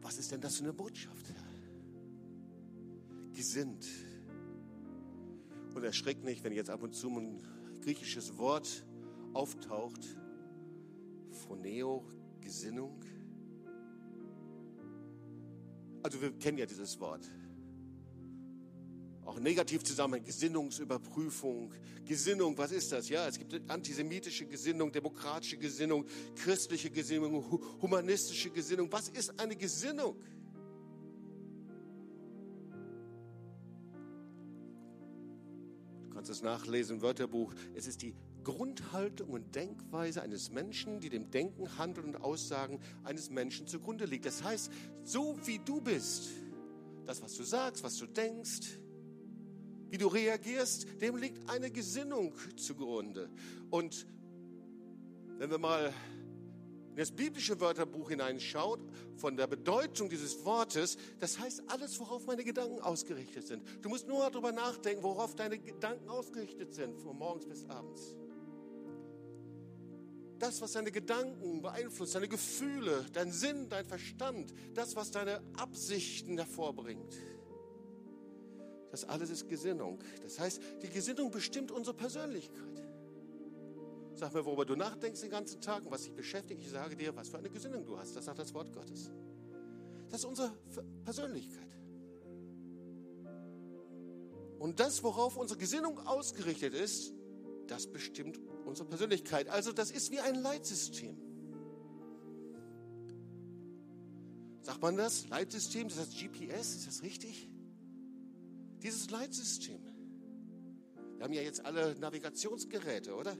[0.00, 1.34] Was ist denn das für eine Botschaft?
[3.32, 3.86] Gesinnt.
[5.74, 7.42] Und erschreckt nicht, wenn jetzt ab und zu ein
[7.82, 8.84] griechisches Wort
[9.32, 10.16] auftaucht.
[11.30, 12.04] Phoneo,
[12.40, 13.02] Gesinnung.
[16.04, 17.28] Also wir kennen ja dieses Wort
[19.34, 21.72] auch negativ zusammen, Gesinnungsüberprüfung,
[22.04, 23.08] Gesinnung, was ist das?
[23.08, 26.04] Ja, es gibt antisemitische Gesinnung, demokratische Gesinnung,
[26.36, 28.90] christliche Gesinnung, humanistische Gesinnung.
[28.92, 30.16] Was ist eine Gesinnung?
[36.02, 37.52] Du kannst es nachlesen im Wörterbuch.
[37.74, 43.30] Es ist die Grundhaltung und Denkweise eines Menschen, die dem Denken, Handeln und Aussagen eines
[43.30, 44.26] Menschen zugrunde liegt.
[44.26, 44.70] Das heißt,
[45.02, 46.28] so wie du bist,
[47.06, 48.78] das, was du sagst, was du denkst,
[49.94, 53.30] wie du reagierst, dem liegt eine Gesinnung zugrunde.
[53.70, 54.08] Und
[55.38, 55.94] wenn wir mal
[56.90, 58.80] in das biblische Wörterbuch hineinschaut,
[59.14, 63.62] von der Bedeutung dieses Wortes, das heißt alles, worauf meine Gedanken ausgerichtet sind.
[63.82, 68.16] Du musst nur darüber nachdenken, worauf deine Gedanken ausgerichtet sind, von morgens bis abends.
[70.40, 76.36] Das, was deine Gedanken beeinflusst, deine Gefühle, dein Sinn, dein Verstand, das, was deine Absichten
[76.36, 77.14] hervorbringt.
[78.94, 79.98] Das alles ist Gesinnung.
[80.22, 82.80] Das heißt, die Gesinnung bestimmt unsere Persönlichkeit.
[84.14, 86.62] Sag mir, worüber du nachdenkst den ganzen Tag und was dich beschäftigt.
[86.62, 88.14] Ich sage dir, was für eine Gesinnung du hast.
[88.14, 89.10] Das sagt das Wort Gottes.
[90.10, 90.52] Das ist unsere
[91.04, 91.76] Persönlichkeit.
[94.60, 97.12] Und das, worauf unsere Gesinnung ausgerichtet ist,
[97.66, 99.48] das bestimmt unsere Persönlichkeit.
[99.48, 101.16] Also das ist wie ein Leitsystem.
[104.62, 105.28] Sagt man das?
[105.30, 107.50] Leitsystem, das heißt GPS, ist das richtig?
[108.84, 109.80] Dieses Leitsystem.
[111.16, 113.36] Wir haben ja jetzt alle Navigationsgeräte, oder?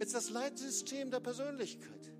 [0.00, 2.12] ist das Leitsystem der Persönlichkeit.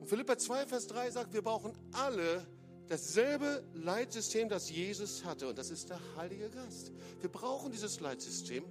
[0.00, 2.46] Und Philippa 2, Vers 3 sagt, wir brauchen alle
[2.88, 5.48] dasselbe Leitsystem, das Jesus hatte.
[5.48, 6.92] Und das ist der Heilige Geist.
[7.20, 8.64] Wir brauchen dieses Leitsystem.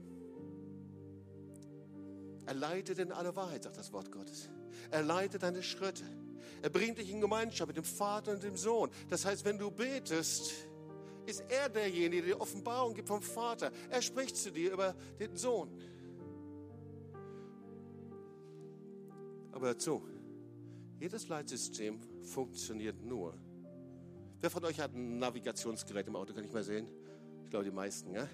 [2.47, 4.49] Er leitet in alle Wahrheit, sagt das Wort Gottes.
[4.89, 6.03] Er leitet deine Schritte.
[6.63, 8.89] Er bringt dich in Gemeinschaft mit dem Vater und dem Sohn.
[9.10, 10.51] Das heißt, wenn du betest,
[11.25, 13.71] ist er derjenige, der die Offenbarung gibt vom Vater.
[13.89, 15.69] Er spricht zu dir über den Sohn.
[19.51, 20.01] Aber dazu,
[20.99, 23.34] jedes Leitsystem funktioniert nur.
[24.39, 26.34] Wer von euch hat ein Navigationsgerät im Auto?
[26.34, 26.88] Kann ich mal sehen?
[27.43, 28.27] Ich glaube, die meisten, ja?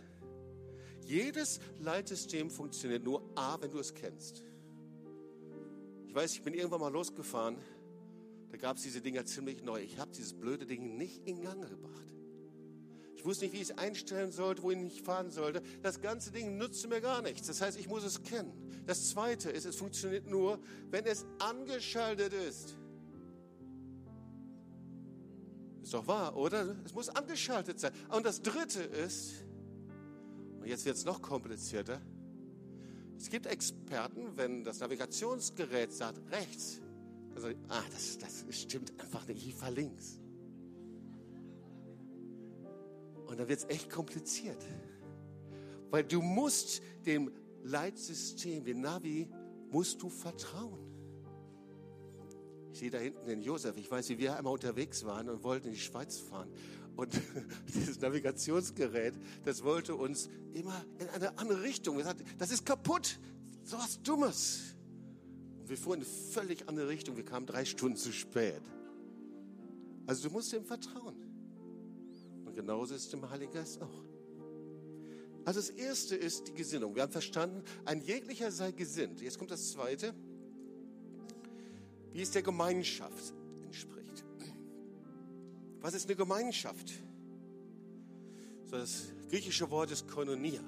[1.06, 4.44] Jedes Leitsystem funktioniert nur A, wenn du es kennst.
[6.08, 7.58] Ich weiß, ich bin irgendwann mal losgefahren.
[8.50, 9.82] Da gab es diese Dinger ziemlich neu.
[9.82, 12.17] Ich habe dieses blöde Ding nicht in Gang gebracht.
[13.18, 15.64] Ich wusste nicht, wie ich es einstellen sollte, wohin ich fahren sollte.
[15.82, 17.48] Das ganze Ding nutzte mir gar nichts.
[17.48, 18.54] Das heißt, ich muss es kennen.
[18.86, 20.60] Das Zweite ist, es funktioniert nur,
[20.92, 22.78] wenn es angeschaltet ist.
[25.82, 26.76] Ist doch wahr, oder?
[26.86, 27.92] Es muss angeschaltet sein.
[28.10, 29.44] Und das Dritte ist,
[30.60, 32.00] und jetzt wird es noch komplizierter,
[33.18, 36.82] es gibt Experten, wenn das Navigationsgerät sagt rechts,
[37.34, 40.20] also, ah, das, das stimmt einfach nicht, ich fahre links.
[43.28, 44.64] Und dann wird es echt kompliziert.
[45.90, 47.32] Weil du musst dem
[47.64, 49.30] Leitsystem, dem Navi,
[49.70, 50.80] musst du vertrauen.
[52.72, 53.76] Ich sehe da hinten den Josef.
[53.78, 56.50] Ich weiß, wie wir einmal unterwegs waren und wollten in die Schweiz fahren.
[56.96, 57.20] Und
[57.74, 59.14] dieses Navigationsgerät,
[59.44, 62.02] das wollte uns immer in eine andere Richtung.
[62.02, 63.20] Sagten, das ist kaputt.
[63.64, 64.76] So was Dummes.
[65.60, 67.18] Und wir fuhren in eine völlig andere Richtung.
[67.18, 68.62] Wir kamen drei Stunden zu spät.
[70.06, 71.27] Also du musst ihm vertrauen
[72.58, 74.04] genauso ist es im Heiligen Geist auch.
[75.46, 76.96] Also das erste ist die Gesinnung.
[76.96, 79.22] Wir haben verstanden, ein jeglicher sei gesinnt.
[79.22, 80.14] Jetzt kommt das zweite,
[82.12, 84.26] wie es der Gemeinschaft entspricht.
[85.80, 86.92] Was ist eine Gemeinschaft?
[88.66, 90.64] So das griechische Wort ist Koinonia.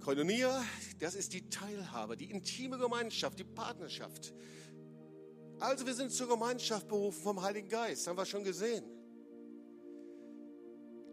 [0.00, 0.62] Koinonia,
[0.98, 4.34] das ist die Teilhabe, die intime Gemeinschaft, die Partnerschaft.
[5.60, 8.84] Also wir sind zur Gemeinschaft berufen vom Heiligen Geist, haben wir schon gesehen.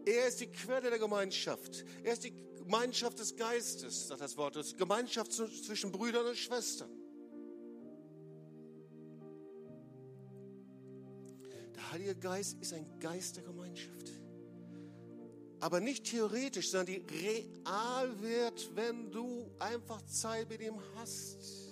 [0.04, 1.84] Er ist die Quelle der Gemeinschaft.
[2.02, 4.56] Er ist die Gemeinschaft des Geistes, sagt das Wort.
[4.56, 6.90] Das Gemeinschaft zwischen Brüdern und Schwestern.
[11.74, 14.12] Der Heilige Geist ist ein Geist der Gemeinschaft.
[15.60, 21.70] Aber nicht theoretisch, sondern die real wird, wenn du einfach Zeit mit ihm hast.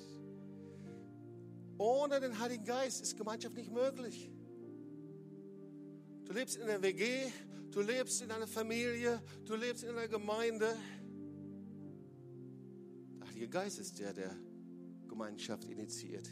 [1.79, 4.31] Ohne den Heiligen Geist ist Gemeinschaft nicht möglich.
[6.25, 7.31] Du lebst in der WG,
[7.71, 10.77] du lebst in einer Familie, du lebst in einer Gemeinde.
[13.21, 14.35] Der Heilige Geist ist der, der
[15.09, 16.29] Gemeinschaft initiiert.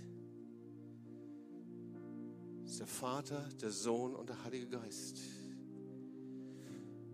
[2.62, 5.18] Das ist der Vater, der Sohn und der Heilige Geist.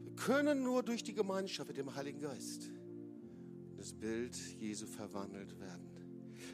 [0.02, 2.70] Wir können nur durch die Gemeinschaft mit dem Heiligen Geist
[3.76, 5.92] das Bild Jesu verwandelt werden.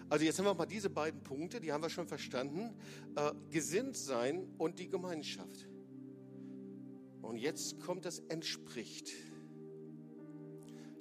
[0.08, 2.74] Also jetzt haben wir mal diese beiden Punkte, die haben wir schon verstanden.
[3.14, 5.68] Äh, gesinnt sein und die Gemeinschaft.
[7.28, 9.12] Und jetzt kommt das entspricht.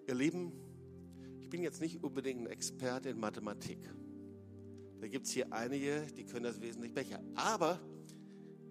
[0.08, 0.52] Ihr Lieben,
[1.40, 3.80] ich bin jetzt nicht unbedingt ein Experte in Mathematik.
[5.00, 7.24] Da gibt es hier einige, die können das wesentlich besser.
[7.36, 7.80] Aber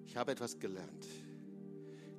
[0.05, 1.07] ich habe etwas gelernt.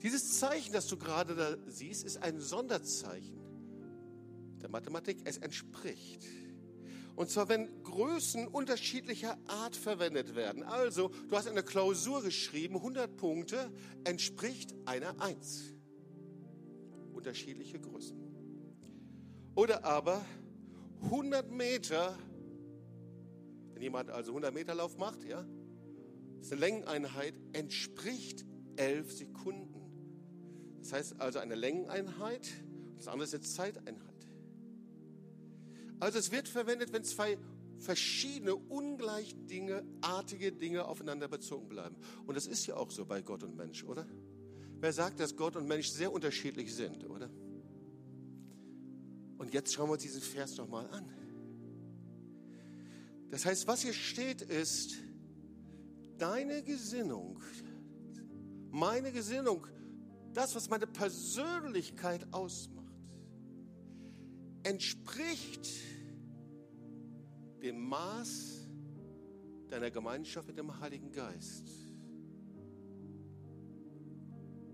[0.02, 3.38] Dieses Zeichen, das du gerade da siehst, ist ein Sonderzeichen.
[4.60, 6.26] der Mathematik, es entspricht.
[7.17, 10.62] Und zwar, wenn Größen unterschiedlicher Art verwendet werden.
[10.62, 13.71] Also, du hast eine Klausur geschrieben, 100 Punkte,
[14.03, 15.73] entspricht einer 1.
[17.13, 18.15] Unterschiedliche Größen.
[19.56, 20.23] Oder aber
[21.06, 22.15] 100 Meter,
[23.73, 25.43] wenn jemand also 100 Meter Lauf macht, ja,
[26.39, 29.82] ist eine Längeneinheit, entspricht 11 Sekunden.
[30.82, 32.47] Das heißt also eine Längeneinheit,
[32.95, 34.07] das andere ist eine Zeiteinheit.
[36.00, 37.38] Also es wird verwendet, wenn zwei
[37.80, 41.96] verschiedene, ungleich Dinge, artige Dinge aufeinander bezogen bleiben.
[42.26, 44.08] Und das ist ja auch so bei Gott und Mensch, oder?
[44.80, 47.30] Wer sagt, dass Gott und Mensch sehr unterschiedlich sind, oder?
[49.38, 51.10] Und jetzt schauen wir uns diesen Vers nochmal an.
[53.30, 54.98] Das heißt, was hier steht ist,
[56.18, 57.40] deine Gesinnung,
[58.72, 59.68] meine Gesinnung,
[60.34, 62.77] das, was meine Persönlichkeit ausmacht,
[64.67, 65.69] entspricht
[67.63, 68.67] dem Maß
[69.69, 71.69] deiner Gemeinschaft mit dem Heiligen Geist.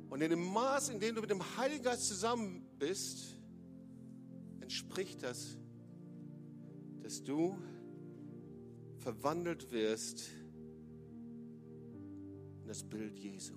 [0.09, 3.39] Und in dem Maß, in dem du mit dem Heiligen Geist zusammen bist,
[4.61, 5.57] entspricht das,
[7.03, 7.55] dass du
[8.97, 10.29] verwandelt wirst
[12.61, 13.53] in das Bild Jesu.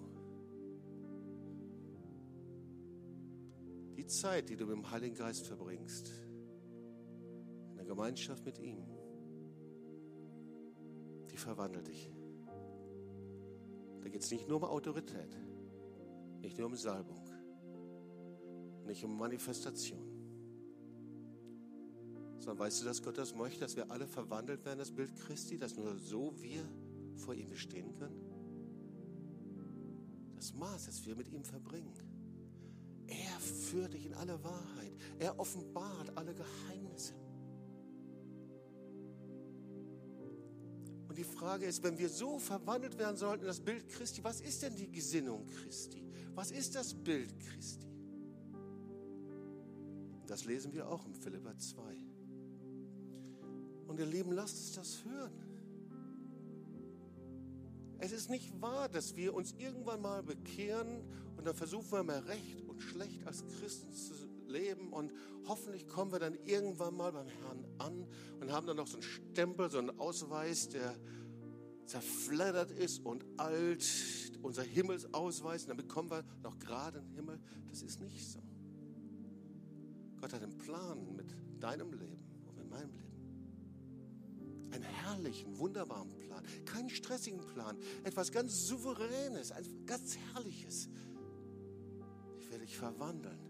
[3.96, 6.26] Die Zeit, die du mit dem Heiligen Geist verbringst,
[7.87, 8.85] in der Gemeinschaft mit ihm,
[11.31, 12.11] die verwandelt dich.
[14.03, 15.38] Da geht es nicht nur um Autorität,
[16.40, 17.22] nicht nur um Salbung,
[18.87, 20.03] nicht um Manifestation.
[22.38, 25.57] Sondern weißt du, dass Gott das möchte, dass wir alle verwandelt werden, das Bild Christi,
[25.57, 26.64] dass nur so wir
[27.14, 28.20] vor ihm bestehen können?
[30.35, 31.92] Das Maß, das wir mit ihm verbringen.
[33.07, 34.92] Er führt dich in alle Wahrheit.
[35.20, 37.14] Er offenbart alle Geheimnisse.
[41.17, 44.43] Und die Frage ist, wenn wir so verwandelt werden sollten in das Bild Christi, was
[44.43, 46.05] ist denn die Gesinnung Christi?
[46.35, 47.87] Was ist das Bild Christi?
[50.27, 51.81] Das lesen wir auch im Philippa 2.
[53.87, 55.33] Und ihr Lieben, lasst uns das hören.
[57.99, 61.03] Es ist nicht wahr, dass wir uns irgendwann mal bekehren
[61.39, 64.13] und dann versuchen wir mal recht und schlecht als Christen zu
[64.57, 65.12] leben und
[65.47, 68.07] hoffentlich kommen wir dann irgendwann mal beim Herrn an
[68.40, 70.97] und haben dann noch so einen Stempel, so einen Ausweis, der
[71.87, 73.85] zerfleddert ist und alt,
[74.42, 77.40] unser Himmelsausweis, und dann bekommen wir noch gerade einen Himmel.
[77.69, 78.40] Das ist nicht so.
[80.21, 83.07] Gott hat einen Plan mit deinem Leben und mit meinem Leben.
[84.73, 86.45] Einen herrlichen, wunderbaren Plan.
[86.64, 87.79] Keinen stressigen Plan.
[88.05, 90.88] Etwas ganz Souveränes, ein ganz Herrliches.
[92.40, 93.46] Ich werde dich verwandeln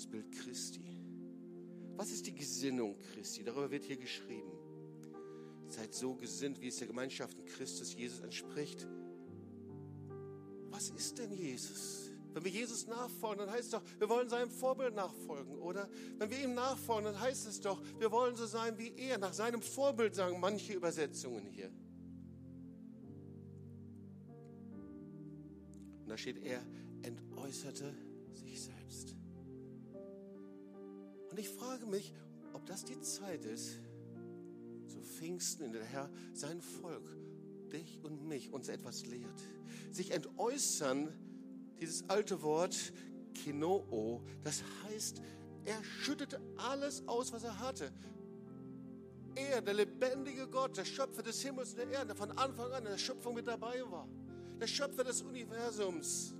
[0.00, 0.80] das Bild Christi.
[1.96, 3.44] Was ist die Gesinnung Christi?
[3.44, 4.50] Darüber wird hier geschrieben.
[5.68, 8.88] Seid so gesinnt, wie es der Gemeinschaft in Christus Jesus entspricht.
[10.70, 12.10] Was ist denn Jesus?
[12.32, 15.86] Wenn wir Jesus nachfolgen, dann heißt es doch, wir wollen seinem Vorbild nachfolgen, oder?
[16.16, 19.18] Wenn wir ihm nachfolgen, dann heißt es doch, wir wollen so sein wie er.
[19.18, 21.70] Nach seinem Vorbild sagen manche Übersetzungen hier.
[26.00, 26.64] Und da steht, er
[27.02, 27.94] entäußerte
[28.32, 28.79] sich selbst.
[31.30, 32.12] Und ich frage mich,
[32.52, 33.78] ob das die Zeit ist,
[34.86, 37.08] zu Pfingsten, in der Herr sein Volk,
[37.72, 39.40] dich und mich, uns etwas lehrt.
[39.90, 41.08] Sich entäußern,
[41.78, 42.92] dieses alte Wort
[43.34, 45.22] Kinoo, das heißt,
[45.64, 47.92] er schüttete alles aus, was er hatte.
[49.36, 52.84] Er, der lebendige Gott, der Schöpfer des Himmels und der Erde, der von Anfang an
[52.84, 54.08] in der Schöpfung mit dabei war,
[54.60, 56.34] der Schöpfer des Universums,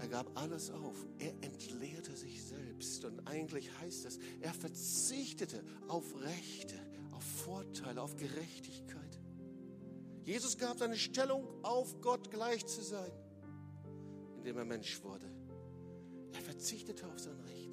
[0.00, 1.06] er gab alles auf.
[1.18, 3.04] Er entleerte sich selbst.
[3.04, 6.76] Und eigentlich heißt es, er verzichtete auf Rechte,
[7.12, 9.20] auf Vorteile, auf Gerechtigkeit.
[10.24, 13.10] Jesus gab seine Stellung auf, Gott gleich zu sein
[14.40, 15.26] indem er Mensch wurde.
[16.32, 17.70] Er verzichtete auf sein Recht.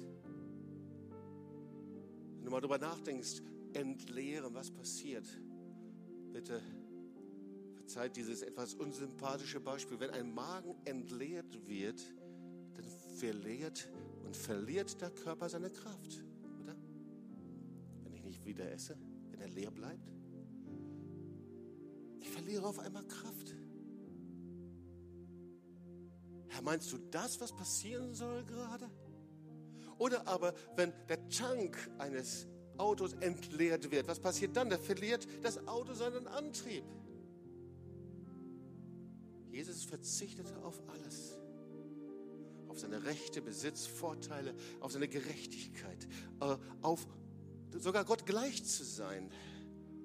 [2.36, 3.40] Wenn du mal darüber nachdenkst,
[3.72, 5.26] entleeren, was passiert,
[6.30, 6.60] bitte
[7.74, 9.98] verzeiht dieses etwas unsympathische Beispiel.
[9.98, 12.02] Wenn ein Magen entleert wird,
[13.18, 13.88] verliert
[14.24, 16.24] und verliert der Körper seine Kraft,
[16.62, 16.76] oder?
[18.02, 18.96] Wenn ich nicht wieder esse,
[19.30, 20.12] wenn er leer bleibt.
[22.20, 23.54] Ich verliere auf einmal Kraft.
[26.48, 28.90] Herr, meinst du das, was passieren soll gerade?
[29.98, 32.46] Oder aber, wenn der Tank eines
[32.76, 34.70] Autos entleert wird, was passiert dann?
[34.70, 36.84] Da verliert das Auto seinen Antrieb.
[39.50, 41.37] Jesus verzichtete auf alles.
[42.78, 46.06] Auf seine Rechte, Besitz, Vorteile, auf seine Gerechtigkeit,
[46.40, 47.08] äh, auf
[47.76, 49.32] sogar Gott gleich zu sein.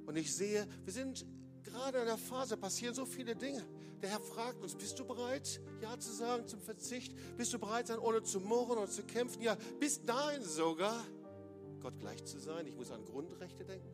[0.07, 1.23] Und ich sehe, wir sind
[1.61, 3.63] gerade in der Phase, passieren so viele Dinge.
[4.01, 7.15] Der Herr fragt uns, bist du bereit, Ja zu sagen zum Verzicht?
[7.37, 9.43] Bist du bereit sein, ohne zu murren und zu kämpfen?
[9.43, 11.05] Ja, bis dahin sogar,
[11.79, 12.65] Gott gleich zu sein.
[12.65, 13.87] Ich muss an Grundrechte denken.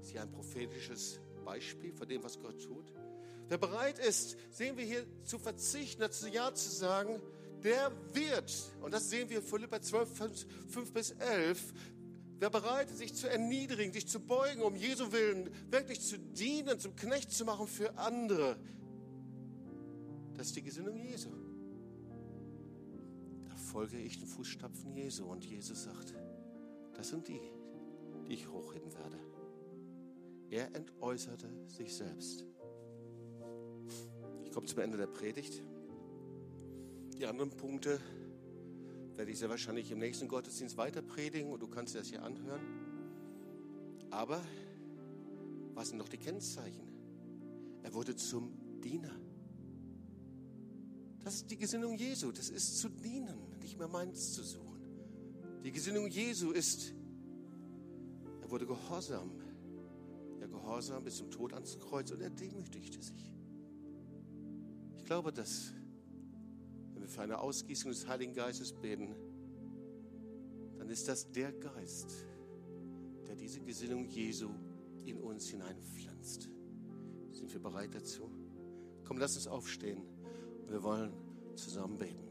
[0.00, 2.92] Ist hier ein prophetisches Beispiel von dem, was Gott tut?
[3.48, 7.20] Wer bereit ist, sehen wir hier zu verzichten, dazu Ja zu sagen,
[7.62, 11.72] der wird, und das sehen wir in Philippa 12, 5, 5 bis 11,
[12.38, 16.78] wer bereit ist, sich zu erniedrigen, sich zu beugen, um Jesu Willen wirklich zu dienen,
[16.78, 18.56] zum Knecht zu machen für andere,
[20.34, 21.30] das ist die Gesinnung Jesu.
[23.48, 26.14] Da folge ich den Fußstapfen Jesu und Jesus sagt,
[26.94, 27.40] das sind die,
[28.26, 29.18] die ich hochheben werde.
[30.50, 32.44] Er entäußerte sich selbst.
[34.54, 35.64] Komme zum Ende der Predigt.
[37.18, 37.98] Die anderen Punkte
[39.16, 42.22] werde ich sehr wahrscheinlich im nächsten Gottesdienst weiter predigen und du kannst dir das hier
[42.22, 42.62] anhören.
[44.12, 44.40] Aber
[45.74, 46.86] was sind noch die Kennzeichen?
[47.82, 49.10] Er wurde zum Diener.
[51.24, 52.30] Das ist die Gesinnung Jesu.
[52.30, 54.84] Das ist zu dienen, nicht mehr meins zu suchen.
[55.64, 56.94] Die Gesinnung Jesu ist,
[58.40, 59.32] er wurde gehorsam.
[60.40, 63.33] Er gehorsam bis zum Tod ans Kreuz und er demütigte sich.
[65.04, 65.74] Ich glaube, dass
[66.94, 69.14] wir für eine Ausgießung des Heiligen Geistes beten,
[70.78, 72.26] dann ist das der Geist,
[73.28, 74.48] der diese Gesinnung Jesu
[75.04, 76.48] in uns hineinpflanzt.
[77.32, 78.30] Sind wir bereit dazu?
[79.04, 80.00] Komm, lass uns aufstehen.
[80.68, 81.12] Wir wollen
[81.54, 82.23] zusammen beten.